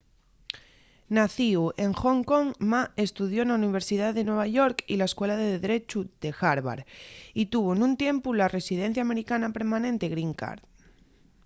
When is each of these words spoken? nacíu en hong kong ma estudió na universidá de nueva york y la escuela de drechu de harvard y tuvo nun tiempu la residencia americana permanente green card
nacíu 1.15 1.61
en 1.85 1.91
hong 2.01 2.21
kong 2.31 2.47
ma 2.71 2.81
estudió 3.05 3.39
na 3.45 3.57
universidá 3.61 4.07
de 4.13 4.25
nueva 4.27 4.47
york 4.57 4.77
y 4.93 4.95
la 4.97 5.07
escuela 5.09 5.35
de 5.39 5.49
drechu 5.65 6.01
de 6.23 6.29
harvard 6.39 6.83
y 7.41 7.43
tuvo 7.53 7.69
nun 7.75 7.93
tiempu 8.03 8.27
la 8.33 8.51
residencia 8.57 9.01
americana 9.05 9.55
permanente 9.57 10.11
green 10.13 10.33
card 10.41 10.61